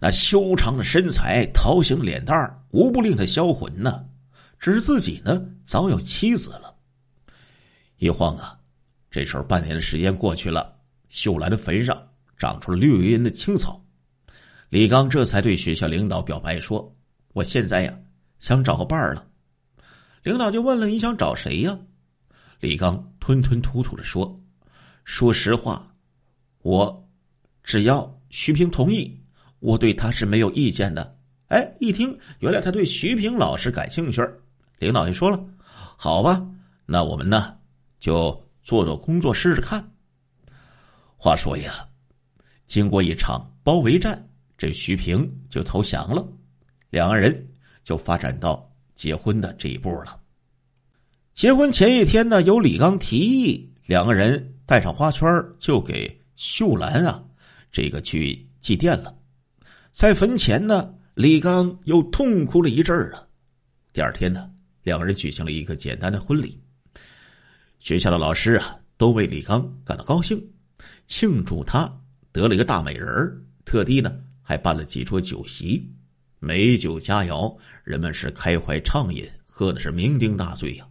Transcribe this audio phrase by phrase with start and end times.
[0.00, 4.06] 那修长的身材、桃形脸蛋无不令他销魂呢。
[4.58, 6.74] 只是自己呢，早有妻子了。
[7.96, 8.58] 一晃啊，
[9.10, 10.74] 这时候半年的时间过去了，
[11.08, 11.96] 秀兰的坟上
[12.36, 13.82] 长出了绿油油的青草。
[14.68, 16.94] 李刚这才对学校领导表白说
[17.34, 17.98] ：“我现在呀，
[18.38, 19.26] 想找个伴儿了。”
[20.22, 21.78] 领导就问了：“你想找谁呀？”
[22.60, 24.40] 李刚吞吞吐吐的说
[25.04, 25.94] ：“说实话，
[26.62, 27.08] 我
[27.62, 29.19] 只要徐平同意，
[29.60, 31.16] 我对他是没有意见的。”
[31.48, 34.22] 哎，一听原来他对徐平老师感兴趣，
[34.78, 35.42] 领导就说了
[35.98, 36.40] ：“好吧，
[36.86, 37.56] 那我们呢
[37.98, 38.30] 就
[38.62, 39.84] 做做工作试试看。”
[41.18, 41.72] 话说呀，
[42.66, 46.24] 经过一场包围战，这徐平就投降了，
[46.88, 47.48] 两个人
[47.82, 50.20] 就发展到结婚的这一步了。
[51.32, 57.20] 结婚前一天呢，由李刚提议，两个人带上花圈就给秀兰啊，
[57.72, 59.12] 这个去祭奠了。
[60.00, 63.22] 在坟前呢，李刚又痛哭了一阵儿啊。
[63.92, 64.50] 第二天呢，
[64.82, 66.58] 两个人举行了一个简单的婚礼。
[67.80, 70.42] 学校的老师啊，都为李刚感到高兴，
[71.06, 71.86] 庆祝他
[72.32, 75.86] 得了一个大美人儿，特地呢还办了几桌酒席，
[76.38, 80.88] 美酒佳肴，人们是开怀畅饮，喝的是酩酊大醉呀。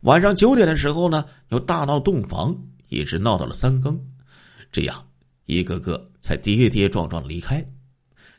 [0.00, 4.02] 晚上九点的时候呢，又大闹洞房，一直闹到了三更，
[4.72, 5.06] 这样
[5.44, 7.62] 一个个才跌跌撞撞离开。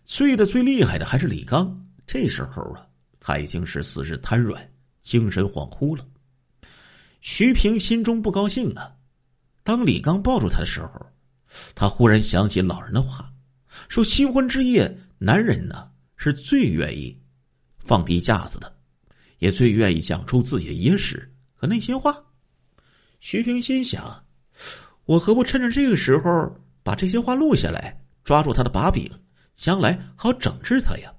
[0.07, 2.87] 醉的最厉害的还是李刚，这时候啊，
[3.19, 4.65] 他已经是四肢瘫软，
[5.01, 6.07] 精神恍惚了。
[7.19, 8.89] 徐平心中不高兴啊。
[9.63, 11.05] 当李刚抱住他的时候，
[11.75, 13.29] 他忽然想起老人的话，
[13.89, 17.21] 说：“新婚之夜，男人呢是最愿意
[17.77, 18.77] 放低架子的，
[19.39, 22.15] 也最愿意讲出自己的野史。”和内心话，
[23.19, 24.23] 徐平心想
[25.03, 29.11] ：“我何不趁着这个时候把这些话录下来，抓住他的把柄，
[29.57, 31.13] 将来好整治他呀？”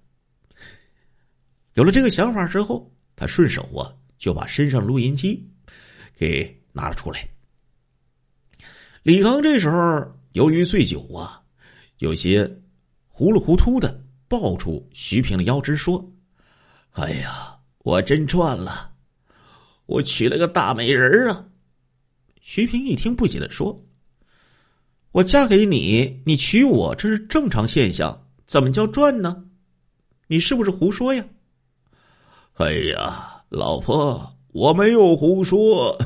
[1.74, 5.46] 有了这个想法之后，他顺手啊就把身上录音机
[6.16, 7.28] 给拿了出来。
[9.02, 9.78] 李刚这时候
[10.32, 11.42] 由于醉酒啊，
[11.98, 12.50] 有些
[13.06, 16.12] 糊里糊涂的抱住徐平的腰肢说
[16.92, 18.94] ：“哎呀，我真赚了。”
[19.86, 21.48] 我娶了个大美人啊！
[22.42, 23.86] 徐平一听不解的说
[25.12, 29.44] ：“我嫁给你，你娶我，这是正常现象，怎么叫赚呢？
[30.26, 31.24] 你是不是胡说呀？”
[32.58, 35.96] 哎呀，老婆，我没有胡说，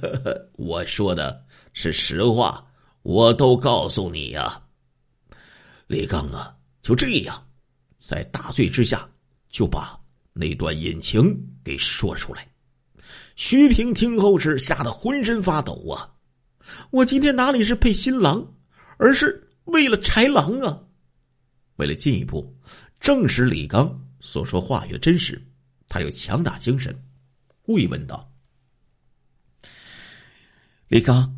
[0.58, 1.42] 我说的
[1.72, 2.66] 是实话，
[3.02, 4.60] 我都告诉你呀。
[5.86, 7.46] 李刚啊，就这样，
[7.96, 9.08] 在大醉之下，
[9.48, 9.98] 就把
[10.32, 12.46] 那段隐情给说出来。
[13.36, 16.12] 徐平听后是吓得浑身发抖啊！
[16.90, 18.46] 我今天哪里是配新郎，
[18.98, 20.78] 而是为了豺狼啊！
[21.76, 22.54] 为了进一步
[23.00, 25.42] 证实李刚所说话语的真实，
[25.88, 26.96] 他又强打精神，
[27.62, 28.32] 故意问道
[30.88, 31.36] ：“李刚，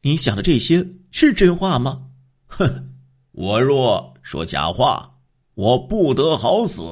[0.00, 2.10] 你想的这些是真话吗？”
[2.46, 2.94] 哼，
[3.32, 5.18] 我若说假话，
[5.54, 6.82] 我不得好死。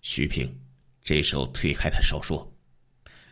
[0.00, 0.52] 徐平
[1.02, 2.48] 这时候推开他手说。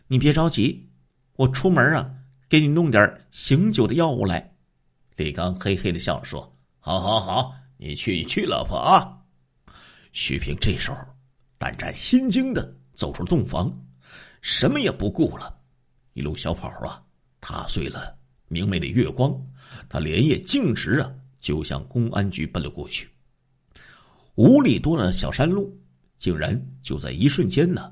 [0.07, 0.89] 你别着急，
[1.37, 2.13] 我出门啊，
[2.49, 4.53] 给你弄点醒酒的药物来。
[5.15, 9.17] 李刚嘿嘿的笑着说：“好，好，好，你去，你去，老婆啊。”
[10.13, 10.97] 徐平这时候
[11.57, 13.75] 胆战心惊的走出洞房，
[14.41, 15.59] 什么也不顾了，
[16.13, 17.01] 一路小跑啊，
[17.39, 18.15] 踏碎了
[18.47, 19.35] 明媚的月光，
[19.89, 23.09] 他连夜径直啊，就向公安局奔了过去。
[24.35, 25.75] 五里多的小山路，
[26.17, 27.91] 竟然就在一瞬间呢，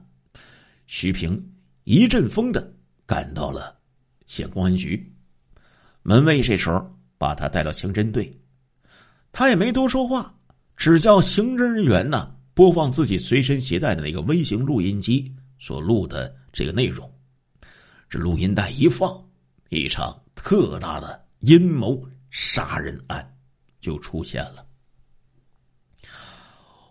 [0.85, 1.43] 徐平。
[1.85, 2.71] 一阵风的
[3.07, 3.75] 赶到了
[4.27, 5.11] 县公安局，
[6.03, 8.31] 门卫这时候把他带到刑侦队，
[9.31, 10.33] 他也没多说话，
[10.75, 17.11] 只叫刑侦人员呢播放自己随身携带的那个微型录音机所录的这个内容。
[18.09, 19.23] 这录音带一放，
[19.69, 23.37] 一场特大的阴谋杀人案
[23.79, 24.65] 就出现了。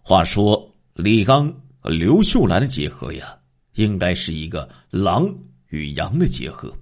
[0.03, 3.35] 话说李刚和刘秀兰的结合呀。
[3.75, 5.33] 应该是一个狼
[5.69, 6.77] 与羊的结合。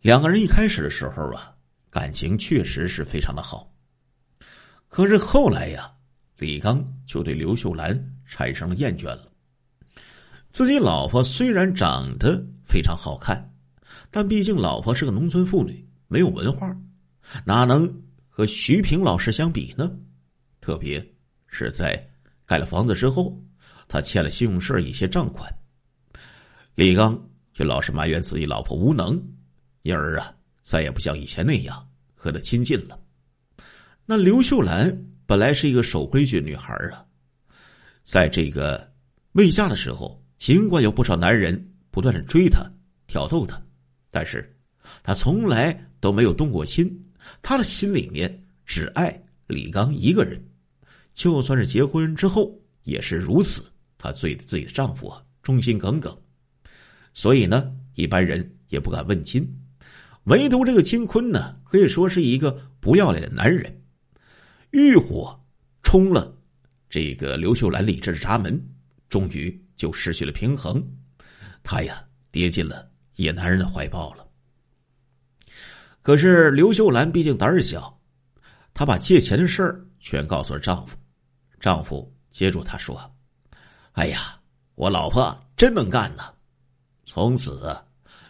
[0.00, 1.54] 两个人一开始的时候啊，
[1.88, 3.69] 感情确实是非常的好。
[4.90, 5.88] 可是后来呀，
[6.36, 7.96] 李刚就对刘秀兰
[8.26, 9.30] 产生了厌倦了。
[10.50, 13.54] 自己老婆虽然长得非常好看，
[14.10, 16.76] 但毕竟老婆是个农村妇女，没有文化，
[17.44, 19.88] 哪能和徐平老师相比呢？
[20.60, 21.00] 特别
[21.46, 22.04] 是在
[22.44, 23.40] 盖了房子之后，
[23.86, 25.48] 他欠了信用社一些账款。
[26.74, 27.16] 李刚
[27.54, 29.22] 就老是埋怨自己老婆无能，
[29.82, 32.98] 因而啊，再也不像以前那样和他亲近了。
[34.10, 37.06] 那刘秀兰本来是一个守规矩女孩啊，
[38.02, 38.92] 在这个
[39.34, 42.68] 未嫁的时候，尽管有不少男人不断的追她、
[43.06, 43.62] 挑逗她，
[44.10, 44.52] 但是
[45.04, 46.92] 她从来都没有动过心。
[47.40, 49.16] 她的心里面只爱
[49.46, 50.44] 李刚一个人，
[51.14, 52.52] 就算是结婚之后
[52.82, 53.64] 也是如此。
[53.96, 56.12] 她对自己的丈夫啊忠心耿耿，
[57.14, 59.48] 所以呢，一般人也不敢问津。
[60.24, 63.79] 唯独这个金坤呢，可以说是一个不要脸的男人。
[64.70, 65.38] 欲火
[65.82, 66.36] 冲了
[66.88, 68.60] 这个刘秀兰理智的闸门，
[69.08, 70.84] 终于就失去了平衡，
[71.62, 74.26] 他呀跌进了野男人的怀抱了。
[76.02, 78.00] 可是刘秀兰毕竟胆儿小，
[78.72, 80.96] 她把借钱的事儿全告诉了丈夫。
[81.58, 82.98] 丈夫接住她说
[83.92, 84.40] ：“哎呀，
[84.76, 86.32] 我老婆真能干呐！”
[87.04, 87.76] 从此，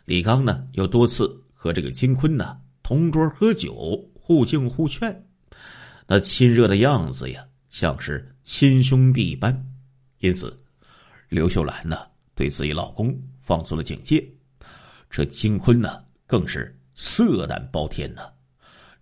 [0.04, 1.36] 李刚呢又多次。
[1.52, 5.29] 和这个金坤呢同桌喝酒，互敬互劝，
[6.12, 9.54] 那亲热的样子呀，像是亲兄弟一般。
[10.18, 10.60] 因此，
[11.28, 12.04] 刘秀兰呢
[12.34, 14.28] 对自己老公放松了警戒，
[15.08, 18.22] 这金坤呢更是色胆包天呢，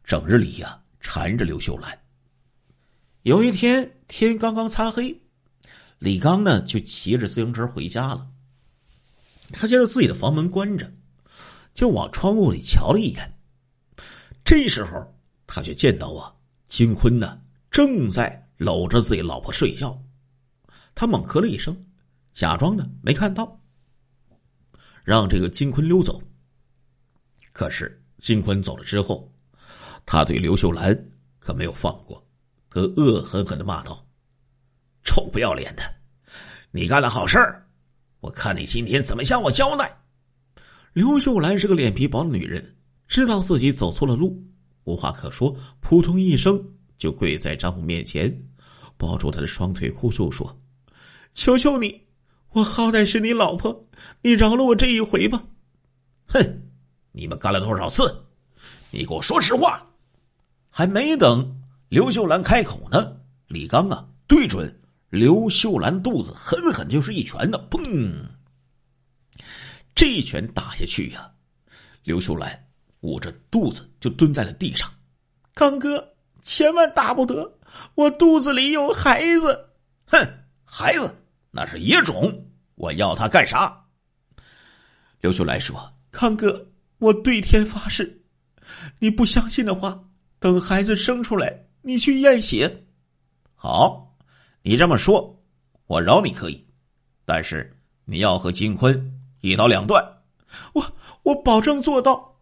[0.04, 1.98] 整日里呀缠着刘秀兰。
[3.22, 5.18] 有一天天刚刚擦黑，
[5.98, 8.28] 李刚呢就骑着自行车回家了。
[9.50, 10.92] 他见到自己的房门关着。
[11.72, 13.38] 就往窗户里瞧了一眼，
[14.44, 16.34] 这时候他却见到啊，
[16.68, 20.00] 金坤呢正在搂着自己老婆睡觉，
[20.94, 21.76] 他猛咳了一声，
[22.32, 23.60] 假装呢没看到，
[25.02, 26.22] 让这个金坤溜走。
[27.52, 29.32] 可是金坤走了之后，
[30.06, 30.96] 他对刘秀兰
[31.38, 32.24] 可没有放过，
[32.70, 34.06] 他恶狠狠的骂道
[35.04, 35.82] ：“臭不要脸的，
[36.70, 37.66] 你干了好事儿，
[38.20, 39.96] 我看你今天怎么向我交代。”
[40.92, 42.76] 刘秀兰是个脸皮薄的女人，
[43.06, 44.42] 知道自己走错了路，
[44.88, 46.58] 无话可说，扑通一声
[46.96, 48.34] 就跪在丈夫面前，
[48.96, 50.58] 抱住他的双腿，哭诉说
[51.34, 52.06] ：“求求你，
[52.52, 53.86] 我好歹是你老婆，
[54.22, 55.44] 你饶了我这一回吧！”
[56.26, 56.62] 哼，
[57.12, 58.24] 你们干了多少次？
[58.90, 59.86] 你给我说实话！
[60.70, 61.60] 还没等
[61.90, 63.14] 刘秀兰开口呢，
[63.46, 64.74] 李刚啊，对准
[65.10, 68.10] 刘秀兰肚子狠狠就是一拳呢，砰！
[69.94, 71.30] 这一拳打下去呀，
[72.04, 72.67] 刘秀兰
[73.00, 74.90] 捂着肚子就蹲在了地上。
[75.54, 77.52] 康哥，千万打不得，
[77.94, 79.70] 我肚子里有孩子。
[80.06, 80.18] 哼，
[80.64, 81.14] 孩子
[81.50, 82.46] 那是野种，
[82.76, 83.84] 我要他干啥？
[85.20, 86.68] 刘秀来说：“康哥，
[86.98, 88.22] 我对天发誓，
[88.98, 90.04] 你不相信的话，
[90.38, 92.84] 等孩子生出来，你去验血。
[93.54, 94.16] 好，
[94.62, 95.42] 你这么说，
[95.86, 96.66] 我饶你可以，
[97.24, 100.04] 但是你要和金坤。”一刀两断，
[100.72, 100.84] 我
[101.22, 102.37] 我保证做到。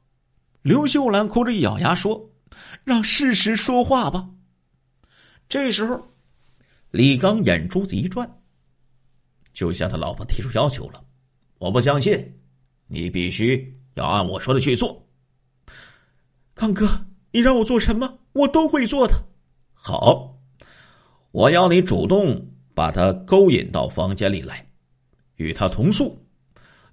[0.66, 2.28] 刘秀兰哭着一咬牙说
[2.82, 4.28] ：“让事实说话吧。”
[5.48, 6.10] 这时候，
[6.90, 8.28] 李刚眼珠子一转，
[9.52, 11.00] 就向他老婆提出要求了
[11.58, 12.36] ：“我不相信，
[12.88, 15.06] 你必须要按我说的去做。”
[16.52, 19.14] 刚哥，你让我做什么，我都会做的。
[19.72, 20.36] 好，
[21.30, 24.68] 我要你主动把他勾引到房间里来，
[25.36, 26.20] 与他同宿。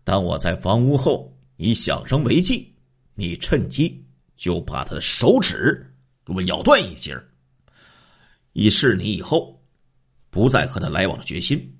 [0.04, 2.72] 当我在房屋后以响声为记，
[3.16, 4.04] 你趁机
[4.36, 5.94] 就把他的手指
[6.26, 7.18] 给我咬断一截
[8.54, 9.62] 以示你以后
[10.30, 11.78] 不再和他来往的决心。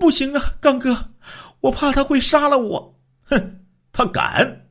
[0.00, 0.96] 不行啊，刚哥，
[1.60, 3.00] 我怕他会杀了我。
[3.24, 4.68] 哼，他敢！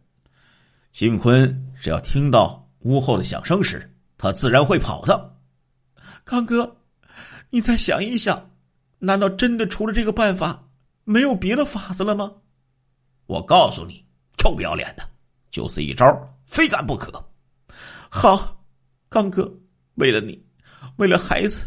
[0.91, 5.37] 金坤只要听到屋后的响声时，他自然会跑的。
[6.23, 6.77] 刚哥，
[7.49, 8.51] 你再想一想，
[8.99, 10.69] 难道真的除了这个办法，
[11.03, 12.33] 没有别的法子了吗？
[13.25, 14.05] 我告诉你，
[14.37, 15.07] 臭不要脸的，
[15.57, 16.05] 就此一招，
[16.45, 17.11] 非干不可。
[18.11, 18.63] 好，
[19.09, 19.51] 刚哥，
[19.95, 20.39] 为了你，
[20.97, 21.57] 为了孩子，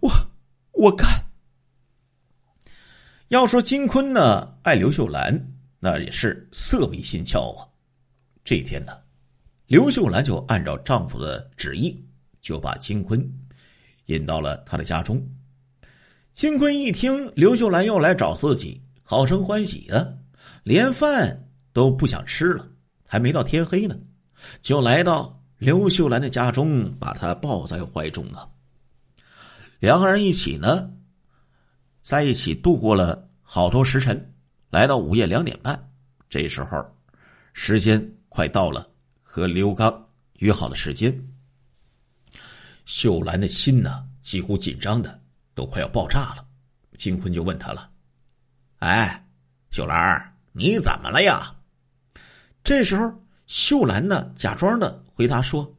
[0.00, 0.10] 我
[0.72, 1.08] 我干。
[3.28, 5.32] 要说金坤呢，爱刘秀兰，
[5.78, 7.68] 那也是色迷心窍啊。
[8.42, 8.92] 这一天呢，
[9.66, 12.04] 刘秀兰就按照丈夫的旨意，
[12.40, 13.24] 就把金坤
[14.06, 15.24] 引到了他的家中。
[16.32, 20.04] 金坤一听刘秀兰又来找自己，好生欢喜啊。
[20.64, 22.68] 连饭都不想吃了，
[23.12, 23.98] 还没到天黑呢，
[24.62, 28.48] 就来到刘秀兰的家中，把她抱在怀中啊。
[29.80, 30.88] 两个人一起呢，
[32.02, 34.32] 在一起度过了好多时辰，
[34.70, 35.90] 来到午夜两点半，
[36.28, 36.80] 这时候
[37.52, 38.88] 时间快到了
[39.24, 41.12] 和刘刚约好的时间。
[42.84, 45.20] 秀兰的心呢，几乎紧张的
[45.56, 46.46] 都快要爆炸了。
[46.94, 47.90] 金坤就问他了
[48.78, 49.26] ：“哎，
[49.72, 51.56] 秀兰。”你怎么了呀？
[52.62, 53.12] 这时候，
[53.46, 55.76] 秀兰呢，假装的回答说：“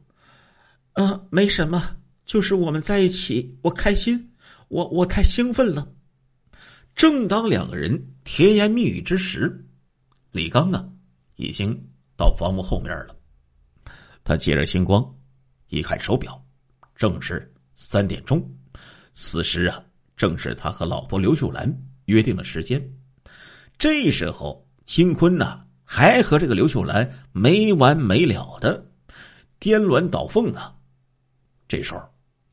[0.92, 4.32] 啊，没什么，就是我们在一起，我开心，
[4.68, 5.86] 我我太兴奋了。
[6.94, 9.64] 正当两个人甜言蜜语之时，
[10.30, 10.86] 李刚啊，
[11.36, 11.74] 已经
[12.16, 13.16] 到房屋后面了。
[14.24, 15.02] 他借着星光，
[15.68, 16.44] 一看手表，
[16.94, 18.46] 正是三点钟。
[19.14, 19.82] 此时啊，
[20.16, 21.70] 正是他和老婆刘秀兰
[22.04, 22.82] 约定的时间。
[23.78, 28.82] 这时候，金坤呢，还和这个刘秀兰没完没了的
[29.58, 30.74] 颠鸾倒凤呢。
[31.68, 32.00] 这时候，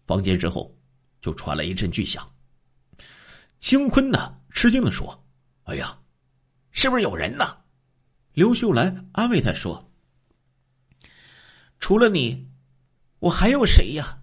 [0.02, 0.78] 房间之后
[1.22, 2.30] 就传来一阵巨响。
[3.58, 5.26] 金坤呢，吃惊的说
[5.64, 5.98] ：“哎呀，
[6.72, 7.46] 是不是有人呢？”
[8.36, 9.90] 刘秀兰安慰他说
[11.80, 12.46] ：“除了你，
[13.20, 14.20] 我还有谁呀？”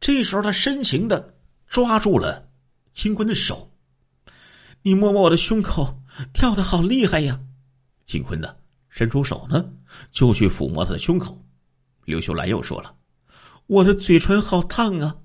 [0.00, 2.48] 这时候，他深情的抓住了
[2.92, 3.76] 金坤的手
[4.80, 6.02] ：“你摸摸我的胸口，
[6.32, 7.38] 跳的好厉害呀！”
[8.04, 8.54] 金坤呢，
[8.88, 9.64] 伸出手呢，
[10.10, 11.38] 就去抚摸他的胸口。
[12.04, 12.94] 刘秀兰又说了
[13.66, 15.16] ：“我的嘴唇好烫啊！”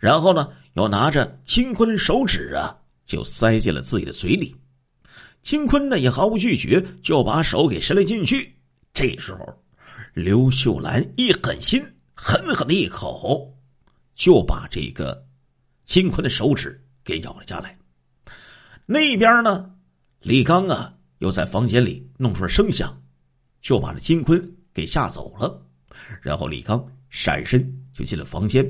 [0.00, 2.78] 然后呢，又拿着金坤手指啊。
[3.04, 4.56] 就塞进了自己的嘴里，
[5.42, 8.58] 金坤呢也毫无拒绝，就把手给伸了进去。
[8.94, 9.62] 这时候，
[10.14, 13.54] 刘秀兰一狠心，狠狠的一口，
[14.14, 15.22] 就把这个
[15.84, 17.78] 金坤的手指给咬了下来。
[18.86, 19.70] 那边呢，
[20.20, 20.94] 李刚啊
[21.24, 23.02] 又在房间里弄出了声响，
[23.62, 24.38] 就把这金坤
[24.74, 25.66] 给吓走了。
[26.20, 28.62] 然后李刚闪身就进了房间，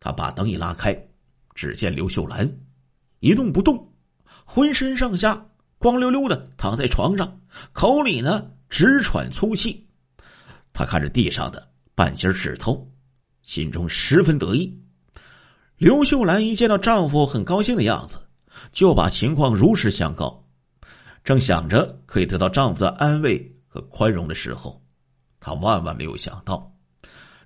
[0.00, 0.98] 他把灯一拉开，
[1.54, 2.50] 只见刘秀兰。
[3.18, 3.92] 一动不动，
[4.46, 7.38] 浑身上下光溜溜的躺在床上，
[7.72, 9.86] 口里呢直喘粗气。
[10.72, 12.90] 他看着地上的半截指头，
[13.42, 14.74] 心中十分得意。
[15.76, 18.16] 刘秀兰一见到丈夫很高兴的样子，
[18.72, 20.42] 就把情况如实相告。
[21.24, 24.82] 正想着可以得到丈夫的安慰和宽容的时候，
[25.38, 26.72] 她万万没有想到，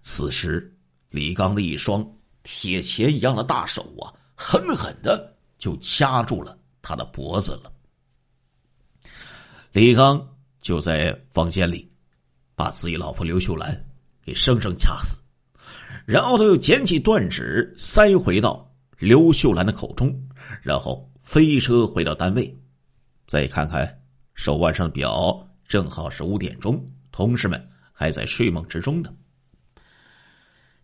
[0.02, 0.76] 此时
[1.10, 2.04] 李刚的一双
[2.42, 5.32] 铁钳一样的大手啊，狠狠的。
[5.56, 7.72] 就掐住了他的脖子了。
[9.72, 11.90] 李刚就在房间里，
[12.54, 13.72] 把自己老婆刘秀兰
[14.22, 15.16] 给生生掐死，
[16.04, 20.14] 然后他又捡起断指塞回到刘秀兰的口中，
[20.60, 22.54] 然后飞车回到单位。
[23.26, 24.02] 再看看
[24.34, 29.14] 手腕上的表，正好是五点钟，同事们还在睡梦之中呢。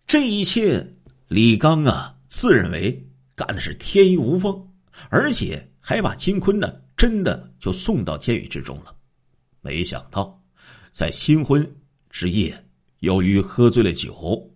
[0.06, 0.94] 这一切，
[1.28, 4.66] 李刚啊，自认为干的是天衣无缝。
[5.08, 8.94] 而且还把金坤呢，真的就送到监狱之中了。
[9.62, 10.38] 没想到，
[10.92, 11.64] 在新婚
[12.10, 12.66] 之夜，
[12.98, 14.46] 由于喝醉了酒，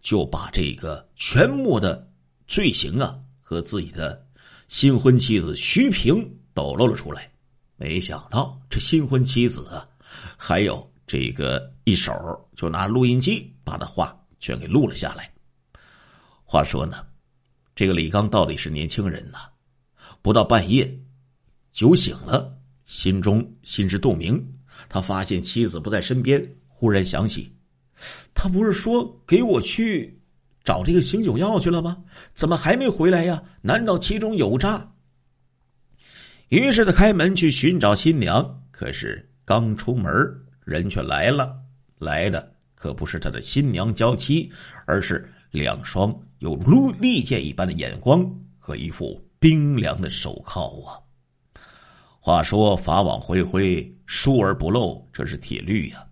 [0.00, 2.08] 就把这个全部的
[2.46, 4.26] 罪行啊和自己的
[4.68, 6.26] 新婚妻子徐平
[6.60, 7.30] 抖露了出来。
[7.76, 9.88] 没想到这新婚妻子啊，
[10.36, 12.12] 还有这个一手
[12.54, 15.32] 就拿录音机把他话全给录了下来。
[16.44, 17.06] 话说呢，
[17.74, 19.38] 这个李刚到底是年轻人呐。
[20.20, 20.86] 不到半夜，
[21.72, 24.46] 酒醒了，心中心知肚明。
[24.86, 27.50] 他发现妻子不在身边，忽然想起，
[28.34, 30.20] 他不是说给我去
[30.62, 31.96] 找这个醒酒药去了吗？
[32.34, 33.42] 怎么还没回来呀？
[33.62, 34.86] 难道其中有诈？
[36.50, 40.12] 于是他开门去寻找新娘，可是刚出门，
[40.64, 41.56] 人却来了。
[41.98, 44.50] 来的可不是他的新娘娇妻，
[44.84, 48.28] 而是两双有如利剑一般的眼光
[48.58, 49.20] 和一副。
[49.38, 51.00] 冰凉的手铐啊！
[52.18, 56.04] 话说法网恢恢，疏而不漏，这是铁律呀。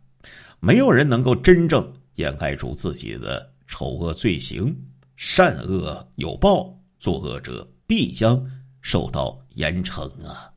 [0.60, 4.74] 没有人能够真正掩盖住自己的丑恶罪行，
[5.16, 8.42] 善恶有报，作恶者必将
[8.88, 10.50] 受到严惩啊。